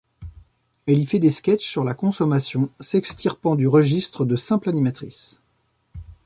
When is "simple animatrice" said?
4.35-5.39